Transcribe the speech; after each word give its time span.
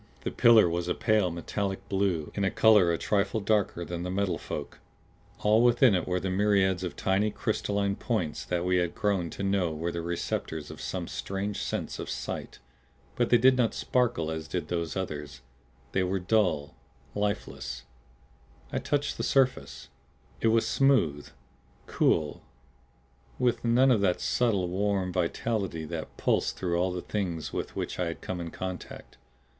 The 0.21 0.31
pillar 0.31 0.67
was 0.67 0.87
a 0.87 0.95
pale 0.95 1.29
metallic 1.29 1.87
blue, 1.87 2.31
in 2.33 2.49
color 2.53 2.91
a 2.91 2.97
trifle 2.97 3.39
darker 3.39 3.85
than 3.85 4.01
the 4.01 4.09
Metal 4.09 4.39
Folk. 4.39 4.79
All 5.41 5.63
within 5.63 5.93
it 5.93 6.07
were 6.07 6.19
the 6.19 6.31
myriads 6.31 6.83
of 6.83 6.95
tiny 6.95 7.29
crystalline 7.29 7.95
points 7.95 8.43
that 8.45 8.65
we 8.65 8.77
had 8.77 8.95
grown 8.95 9.29
to 9.29 9.43
know 9.43 9.71
were 9.71 9.91
the 9.91 10.01
receptors 10.01 10.71
of 10.71 10.81
some 10.81 11.07
strange 11.07 11.61
sense 11.61 11.99
of 11.99 12.09
sight. 12.09 12.57
But 13.15 13.29
they 13.29 13.37
did 13.37 13.55
not 13.57 13.75
sparkle 13.75 14.31
as 14.31 14.47
did 14.47 14.69
those 14.69 14.95
others; 14.95 15.41
they 15.91 16.01
were 16.01 16.17
dull, 16.19 16.75
lifeless. 17.13 17.83
I 18.73 18.79
touched 18.79 19.17
the 19.17 19.23
surface. 19.23 19.89
It 20.39 20.47
was 20.47 20.67
smooth, 20.67 21.29
cool 21.85 22.41
with 23.37 23.63
none 23.63 23.91
of 23.91 24.01
that 24.01 24.19
subtle, 24.19 24.67
warm 24.67 25.13
vitality 25.13 25.85
that 25.85 26.17
pulsed 26.17 26.57
through 26.57 26.81
all 26.81 26.91
the 26.91 27.03
Things 27.03 27.53
with 27.53 27.75
which 27.75 27.99
I 27.99 28.07
had 28.07 28.21
come 28.21 28.41
in 28.41 28.49
contact. 28.49 29.19